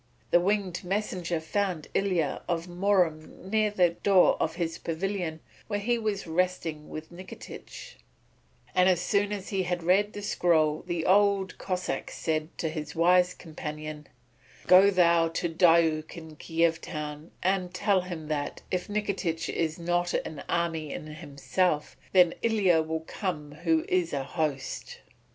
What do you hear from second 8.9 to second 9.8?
soon as he